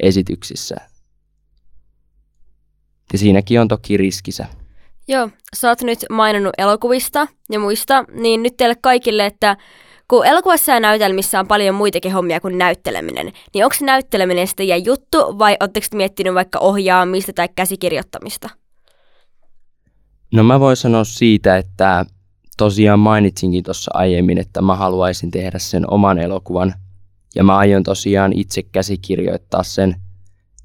esityksissä. 0.00 0.76
Ja 3.12 3.18
siinäkin 3.18 3.60
on 3.60 3.68
toki 3.68 3.96
riskisä. 3.96 4.46
Joo, 5.08 5.28
sä 5.56 5.68
oot 5.68 5.82
nyt 5.82 5.98
maininnut 6.10 6.54
elokuvista 6.58 7.26
ja 7.50 7.58
muista, 7.58 8.04
niin 8.14 8.42
nyt 8.42 8.56
teille 8.56 8.76
kaikille, 8.80 9.26
että 9.26 9.56
kun 10.08 10.26
elokuvassa 10.26 10.72
ja 10.72 10.80
näytelmissä 10.80 11.40
on 11.40 11.48
paljon 11.48 11.74
muitakin 11.74 12.12
hommia 12.12 12.40
kuin 12.40 12.58
näytteleminen, 12.58 13.32
niin 13.54 13.64
onko 13.64 13.76
näytteleminen 13.80 14.46
sitten 14.46 14.84
juttu 14.84 15.38
vai 15.38 15.56
oletteko 15.60 15.86
miettinyt 15.94 16.34
vaikka 16.34 16.58
ohjaamista 16.58 17.32
tai 17.32 17.48
käsikirjoittamista? 17.56 18.48
No 20.32 20.42
mä 20.44 20.60
voin 20.60 20.76
sanoa 20.76 21.04
siitä, 21.04 21.56
että 21.56 22.06
tosiaan 22.56 22.98
mainitsinkin 22.98 23.64
tuossa 23.64 23.90
aiemmin, 23.94 24.38
että 24.38 24.62
mä 24.62 24.76
haluaisin 24.76 25.30
tehdä 25.30 25.58
sen 25.58 25.90
oman 25.90 26.18
elokuvan 26.18 26.74
ja 27.34 27.44
mä 27.44 27.56
aion 27.56 27.82
tosiaan 27.82 28.32
itse 28.32 28.62
käsikirjoittaa 28.62 29.62
sen 29.62 29.96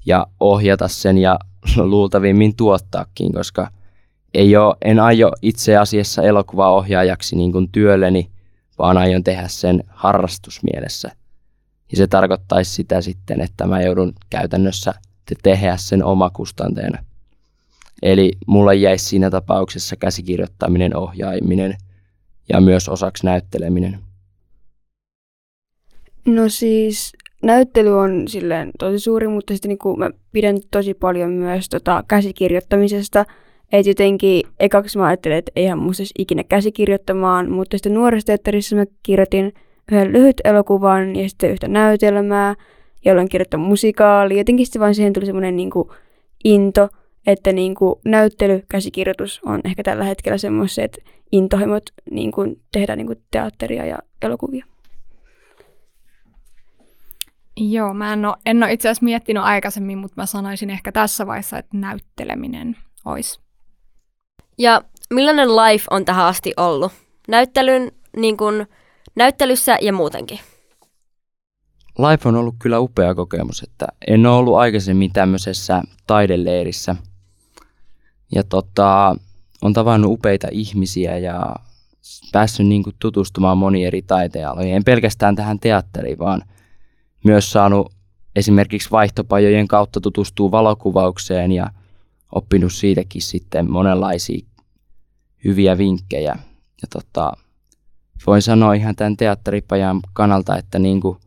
ja 0.06 0.26
ohjata 0.40 0.88
sen 0.88 1.18
ja 1.18 1.38
luultavimmin 1.76 2.56
tuottaakin, 2.56 3.32
koska 3.32 3.70
ei 4.34 4.56
ole, 4.56 4.76
en 4.84 5.00
aio 5.00 5.32
itse 5.42 5.76
asiassa 5.76 6.22
elokuvaohjaajaksi 6.22 7.36
niin 7.36 7.52
kuin 7.52 7.68
työlleni, 7.72 8.30
vaan 8.78 8.98
aion 8.98 9.24
tehdä 9.24 9.48
sen 9.48 9.84
harrastusmielessä. 9.88 11.10
Ja 11.90 11.96
se 11.96 12.06
tarkoittaisi 12.06 12.72
sitä 12.72 13.00
sitten, 13.00 13.40
että 13.40 13.66
mä 13.66 13.82
joudun 13.82 14.12
käytännössä 14.30 14.94
tehdä 15.42 15.76
sen 15.76 16.04
omakustanteena. 16.04 16.98
Eli 18.02 18.32
mulla 18.46 18.74
jäisi 18.74 19.04
siinä 19.04 19.30
tapauksessa 19.30 19.96
käsikirjoittaminen, 19.96 20.96
ohjaaminen 20.96 21.74
ja 22.48 22.60
myös 22.60 22.88
osaksi 22.88 23.26
näytteleminen. 23.26 23.98
No 26.26 26.48
siis 26.48 27.12
näyttely 27.42 27.98
on 27.98 28.28
silleen 28.28 28.70
tosi 28.78 28.98
suuri, 28.98 29.28
mutta 29.28 29.54
sitten 29.54 29.68
niin 29.68 29.98
mä 29.98 30.10
pidän 30.32 30.56
tosi 30.70 30.94
paljon 30.94 31.30
myös 31.30 31.68
tota 31.68 32.04
käsikirjoittamisesta. 32.08 33.24
Että 33.72 33.90
jotenkin 33.90 34.42
ekaksi 34.60 34.98
mä 34.98 35.06
ajattelin, 35.06 35.36
että 35.36 35.52
eihän 35.56 35.78
musta 35.78 36.02
ikinä 36.18 36.44
käsikirjoittamaan, 36.44 37.50
mutta 37.50 37.76
sitten 37.78 37.94
nuorisoteatterissa 37.94 38.76
mä 38.76 38.84
kirjoitin 39.02 39.52
yhden 39.92 40.12
lyhyt 40.12 40.40
elokuvan 40.44 41.16
ja 41.16 41.28
sitten 41.28 41.50
yhtä 41.50 41.68
näytelmää, 41.68 42.54
jolloin 43.04 43.28
kirjoittanut 43.28 43.68
musikaali. 43.68 44.38
Jotenkin 44.38 44.66
sitten 44.66 44.80
vaan 44.80 44.94
siihen 44.94 45.12
tuli 45.12 45.26
semmoinen 45.26 45.56
niin 45.56 45.70
into, 46.44 46.88
että 47.28 47.52
niin 47.52 47.74
kuin 47.74 47.94
näyttely, 48.04 48.62
käsikirjoitus 48.68 49.40
on 49.44 49.60
ehkä 49.64 49.82
tällä 49.82 50.04
hetkellä 50.04 50.38
semmoiset 50.38 50.98
intohimot 51.32 51.82
niin 52.10 52.32
kuin 52.32 52.62
tehdä 52.72 52.96
niin 52.96 53.06
kuin 53.06 53.22
teatteria 53.30 53.86
ja 53.86 53.98
elokuvia. 54.22 54.66
Joo, 57.56 57.94
mä 57.94 58.12
en 58.12 58.24
ole, 58.24 58.36
en 58.46 58.62
ole 58.62 58.72
itse 58.72 58.88
asiassa 58.88 59.04
miettinyt 59.04 59.42
aikaisemmin, 59.42 59.98
mutta 59.98 60.14
mä 60.16 60.26
sanoisin 60.26 60.70
ehkä 60.70 60.92
tässä 60.92 61.26
vaiheessa, 61.26 61.58
että 61.58 61.76
näytteleminen 61.76 62.76
olisi. 63.04 63.40
Ja 64.58 64.82
millainen 65.10 65.48
life 65.48 65.84
on 65.90 66.04
tähän 66.04 66.26
asti 66.26 66.52
ollut? 66.56 66.92
Näyttelyn, 67.28 67.92
niin 68.16 68.36
kuin, 68.36 68.66
näyttelyssä 69.16 69.78
ja 69.80 69.92
muutenkin? 69.92 70.38
Life 71.98 72.28
on 72.28 72.36
ollut 72.36 72.54
kyllä 72.58 72.80
upea 72.80 73.14
kokemus, 73.14 73.62
että 73.62 73.86
en 74.06 74.26
ole 74.26 74.36
ollut 74.36 74.56
aikaisemmin 74.56 75.12
tämmöisessä 75.12 75.82
taideleirissä. 76.06 76.96
Ja 78.34 78.44
tota, 78.44 79.16
on 79.62 79.72
tavannut 79.72 80.12
upeita 80.12 80.48
ihmisiä 80.50 81.18
ja 81.18 81.56
päässyt 82.32 82.66
niin 82.66 82.82
kuin 82.82 82.96
tutustumaan 82.98 83.58
moniin 83.58 83.86
eri 83.86 84.02
taiteenaloihin. 84.02 84.74
En 84.74 84.84
pelkästään 84.84 85.36
tähän 85.36 85.58
teatteriin, 85.58 86.18
vaan– 86.18 86.42
myös 87.24 87.52
saanut 87.52 87.92
esimerkiksi 88.36 88.90
vaihtopajojen 88.90 89.68
kautta 89.68 90.00
tutustua 90.00 90.50
valokuvaukseen 90.50 91.52
ja 91.52 91.70
oppinut 92.32 92.72
siitäkin 92.72 93.22
sitten 93.22 93.70
monenlaisia 93.70 94.46
hyviä 95.44 95.78
vinkkejä. 95.78 96.36
Ja 96.82 96.88
tota, 96.92 97.32
voin 98.26 98.42
sanoa 98.42 98.74
ihan 98.74 98.96
tämän 98.96 99.16
teatteripajan 99.16 100.00
kannalta, 100.12 100.56
että 100.56 100.78
niinku, 100.78 101.18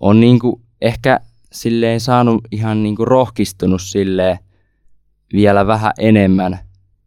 on 0.00 0.20
niinku 0.20 0.60
ehkä 0.80 1.20
silleen 1.52 2.00
saanut 2.00 2.44
ihan 2.50 2.82
niinku 2.82 3.04
rohkistunut 3.04 3.82
silleen 3.82 4.38
vielä 5.34 5.66
vähän 5.66 5.92
enemmän 5.98 6.58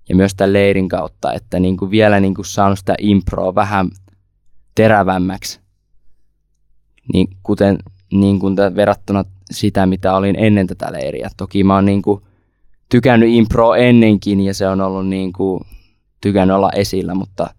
ja 0.10 0.16
myös 0.16 0.36
tämän 0.36 0.54
leirin 0.54 0.90
kautta, 0.90 1.34
että 1.34 1.60
niinku 1.60 1.92
vielä 1.92 2.20
niinku 2.20 2.44
saanut 2.44 2.80
sitä 2.80 2.96
improa 3.00 3.56
vähän 3.56 3.90
terävämmäksi. 4.76 5.60
Niin 7.14 7.28
kuten 7.44 7.78
niin 8.14 8.40
kuin 8.40 8.56
verrattuna 8.56 9.26
sitä, 9.52 9.86
mitä 9.86 10.16
olin 10.16 10.36
ennen 10.40 10.68
tätä 10.68 10.92
leiriä. 10.92 11.30
Toki 11.38 11.64
mä 11.64 11.76
oon 11.76 11.86
niin 11.86 12.02
kuin 12.02 12.22
tykännyt 12.90 13.30
impro 13.32 13.74
ennenkin 13.74 14.42
ja 14.42 14.54
se 14.54 14.68
on 14.68 14.82
ollut 14.82 15.08
niin 15.08 15.34
kuin, 15.34 15.64
tykännyt 16.22 16.56
olla 16.56 16.72
esillä, 16.76 17.16
mutta 17.16 17.50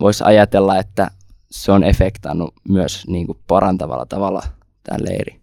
voisi 0.00 0.24
ajatella, 0.24 0.78
että 0.78 1.10
se 1.50 1.72
on 1.72 1.84
efektannut 1.84 2.54
myös 2.68 3.06
niin 3.06 3.26
kuin 3.26 3.38
parantavalla 3.46 4.06
tavalla 4.06 4.42
tämä 4.82 4.98
leiri. 5.08 5.40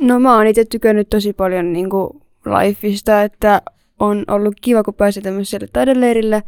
No 0.00 0.20
mä 0.20 0.36
oon 0.36 0.46
itse 0.46 0.64
tykännyt 0.64 1.10
tosi 1.10 1.32
paljon 1.32 1.72
niin 1.72 1.90
kuin 1.90 2.23
lifeista, 2.46 3.22
että 3.22 3.62
on 3.98 4.24
ollut 4.28 4.54
kiva, 4.60 4.82
kun 4.82 4.94
pääsee 4.94 5.22
tämmöiselle 5.22 5.68
taideleirille, 5.72 6.42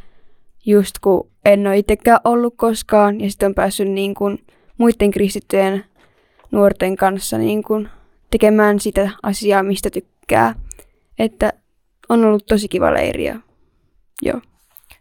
just 0.67 0.99
kun 0.99 1.31
en 1.45 1.67
ole 1.67 1.79
itsekään 1.79 2.21
ollut 2.25 2.55
koskaan, 2.57 3.21
ja 3.21 3.31
sitten 3.31 3.47
on 3.47 3.55
päässyt 3.55 3.89
niin 3.89 4.15
kuin 4.15 4.45
muiden 4.79 5.11
kristittyjen 5.11 5.85
nuorten 6.51 6.97
kanssa 6.97 7.39
niin 7.39 7.63
kuin 7.63 7.89
tekemään 8.31 8.81
sitä 8.81 9.11
asiaa, 9.23 9.63
mistä 9.63 9.91
tykkää. 9.91 10.55
Että 11.19 11.53
on 12.09 12.25
ollut 12.25 12.47
tosi 12.47 12.69
kiva 12.69 12.95
leiri 12.95 13.25
joo. 14.23 14.41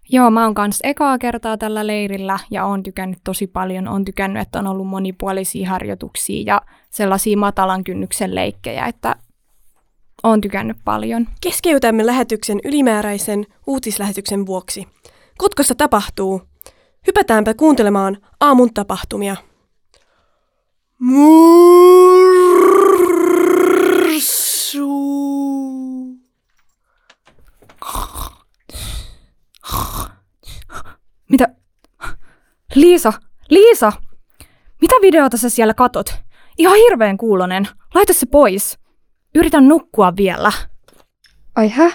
Joo, 0.10 0.32
mä 0.32 0.44
oon 0.44 0.54
kanssa 0.54 0.88
ekaa 0.88 1.18
kertaa 1.18 1.58
tällä 1.58 1.88
leirillä 1.88 2.40
ja 2.52 2.66
oon 2.66 2.84
tykännyt 2.84 3.20
tosi 3.24 3.48
paljon. 3.48 3.88
On 3.88 4.06
tykännyt, 4.06 4.42
että 4.42 4.60
on 4.60 4.68
ollut 4.68 4.88
monipuolisia 4.88 5.70
harjoituksia 5.70 6.44
ja 6.46 6.62
sellaisia 6.90 7.38
matalan 7.38 7.84
kynnyksen 7.84 8.36
leikkejä, 8.36 8.86
että 8.86 9.16
oon 10.26 10.42
tykännyt 10.42 10.78
paljon. 10.86 11.28
Keskeytämme 11.42 12.06
lähetyksen 12.06 12.60
ylimääräisen 12.64 13.46
uutislähetyksen 13.68 14.46
vuoksi. 14.46 14.88
Kotkossa 15.38 15.76
tapahtuu. 15.76 16.42
Hypätäänpä 17.08 17.54
kuuntelemaan 17.54 18.18
aamun 18.40 18.74
tapahtumia. 18.74 19.36
Mursu. 21.00 22.16
Mitä? 31.30 31.48
Liisa, 32.76 33.14
Liisa! 33.50 33.92
Mitä 34.82 34.96
videota 35.02 35.38
sä 35.38 35.50
siellä 35.50 35.74
katot? 35.74 36.14
Ihan 36.58 36.78
hirveän 36.78 37.18
kuulonen. 37.18 37.68
Laita 37.96 38.14
se 38.14 38.26
pois. 38.26 38.85
Yritän 39.36 39.68
nukkua 39.68 40.16
vielä. 40.16 40.52
Ai 41.56 41.70
hä? 41.70 41.92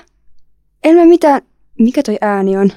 En 0.85 0.97
mä 0.97 1.05
mitään... 1.05 1.43
Mikä 1.79 2.03
toi 2.03 2.17
ääni 2.21 2.57
on? 2.57 2.71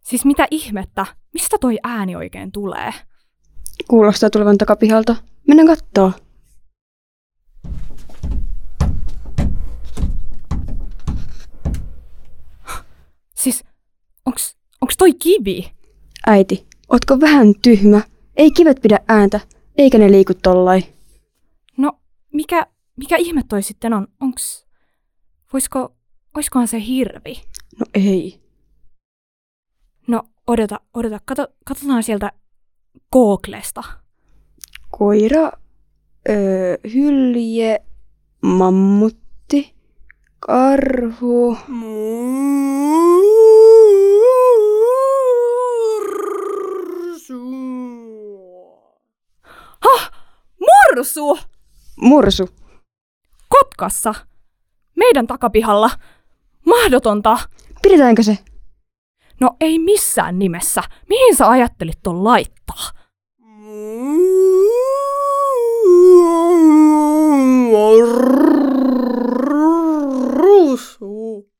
Siis 0.00 0.24
mitä 0.24 0.46
ihmettä? 0.50 1.06
Mistä 1.34 1.56
toi 1.60 1.78
ääni 1.82 2.16
oikein 2.16 2.52
tulee? 2.52 2.90
Kuulostaa 3.88 4.30
tulevan 4.30 4.58
takapihalta. 4.58 5.16
Mennään 5.48 5.66
kattoo. 5.66 6.12
Siis, 13.34 13.64
onks, 14.26 14.56
onks 14.80 14.96
toi 14.96 15.14
kivi? 15.14 15.75
Äiti, 16.26 16.66
ootko 16.88 17.20
vähän 17.20 17.54
tyhmä? 17.62 18.00
Ei 18.36 18.50
kivet 18.50 18.80
pidä 18.82 19.00
ääntä, 19.08 19.40
eikä 19.78 19.98
ne 19.98 20.10
liiku 20.10 20.32
tollai. 20.42 20.82
No, 21.76 21.92
mikä, 22.32 22.66
mikä 22.96 23.16
ihme 23.16 23.42
toi 23.48 23.62
sitten 23.62 23.92
on? 23.92 24.08
Onks, 24.20 24.66
voisko, 25.52 25.94
oiskohan 26.36 26.68
se 26.68 26.80
hirvi? 26.86 27.42
No 27.80 27.86
ei. 27.94 28.40
No, 30.06 30.22
odota, 30.46 30.80
odota. 30.94 31.20
Kato, 31.24 31.48
katsotaan 31.64 32.02
sieltä 32.02 32.32
Googlesta. 33.12 33.82
Koira, 34.90 35.52
öö, 36.28 36.76
hylje, 36.94 37.82
mammutti, 38.42 39.74
karhu. 40.40 41.54
Hah! 41.54 42.85
Mursu! 50.96 51.38
Mursu. 51.96 52.48
Kotkassa. 53.48 54.14
Meidän 54.96 55.26
takapihalla. 55.26 55.90
Mahdotonta. 56.66 57.38
Pidetäänkö 57.82 58.22
se? 58.22 58.38
No 59.40 59.50
ei 59.60 59.78
missään 59.78 60.38
nimessä. 60.38 60.82
Mihin 61.08 61.36
sä 61.36 61.48
ajattelit 61.48 61.98
ton 62.02 62.24
laittaa? 62.24 62.90
Ruusu. 70.32 71.50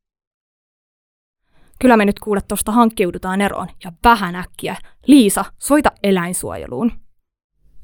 Kyllä 1.80 1.96
me 1.96 2.04
nyt 2.04 2.18
kuule 2.18 2.40
tosta 2.48 2.72
hankkiudutaan 2.72 3.40
eroon. 3.40 3.68
Ja 3.84 3.92
vähän 4.04 4.34
äkkiä. 4.34 4.76
Liisa, 5.06 5.44
soita 5.58 5.92
eläinsuojeluun. 6.02 6.92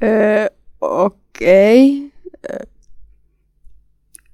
Öö, 0.02 0.46
okei. 0.80 1.21
Okay. 1.36 2.10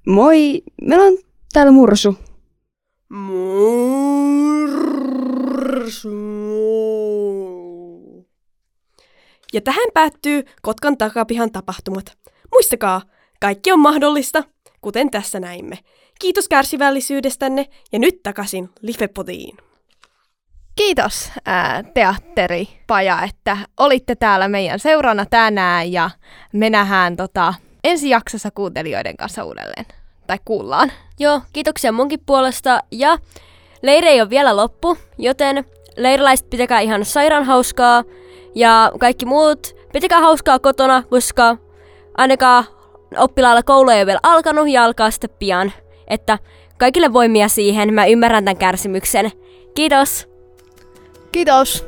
Moi, 0.07 0.63
meillä 0.81 1.05
on 1.05 1.17
täällä 1.53 1.71
mursu. 1.71 2.17
Mursu. 3.09 3.69
Ja 9.53 9.61
tähän 9.61 9.87
päättyy 9.93 10.43
Kotkan 10.61 10.97
takapihan 10.97 11.51
tapahtumat. 11.51 12.17
Muistakaa, 12.51 13.01
kaikki 13.41 13.71
on 13.71 13.79
mahdollista, 13.79 14.43
kuten 14.81 15.11
tässä 15.11 15.39
näimme. 15.39 15.77
Kiitos 16.19 16.47
kärsivällisyydestänne 16.47 17.65
ja 17.91 17.99
nyt 17.99 18.23
takaisin 18.23 18.69
Lifepotiin. 18.81 19.68
Kiitos 20.79 21.31
ää, 21.45 21.83
teatteripaja, 21.93 23.21
että 23.23 23.57
olitte 23.77 24.15
täällä 24.15 24.47
meidän 24.47 24.79
seurana 24.79 25.25
tänään 25.25 25.91
ja 25.91 26.09
me 26.53 26.69
nähdään 26.69 27.15
tota, 27.15 27.53
ensi 27.83 28.09
jaksossa 28.09 28.51
kuuntelijoiden 28.51 29.17
kanssa 29.17 29.43
uudelleen. 29.43 29.85
Tai 30.27 30.37
kuullaan. 30.45 30.91
Joo, 31.19 31.41
kiitoksia 31.53 31.91
munkin 31.91 32.19
puolesta. 32.25 32.83
Ja 32.91 33.17
leiri 33.81 34.07
ei 34.07 34.21
ole 34.21 34.29
vielä 34.29 34.55
loppu, 34.55 34.97
joten 35.17 35.65
leiriläiset 35.97 36.49
pitäkää 36.49 36.79
ihan 36.79 37.05
sairaan 37.05 37.43
hauskaa. 37.43 38.03
Ja 38.55 38.91
kaikki 38.99 39.25
muut, 39.25 39.75
pitäkää 39.93 40.19
hauskaa 40.19 40.59
kotona, 40.59 41.03
koska 41.09 41.57
ainakaan 42.17 42.63
oppilailla 43.17 43.63
koulu 43.63 43.89
ei 43.89 43.99
ole 43.99 44.05
vielä 44.05 44.19
alkanut 44.23 44.69
ja 44.69 44.83
alkaa 44.83 45.11
sitten 45.11 45.29
pian. 45.39 45.71
Että 46.07 46.39
kaikille 46.77 47.13
voimia 47.13 47.47
siihen, 47.47 47.93
mä 47.93 48.05
ymmärrän 48.05 48.45
tämän 48.45 48.57
kärsimyksen. 48.57 49.31
Kiitos! 49.75 50.28
Kiitos! 51.31 51.85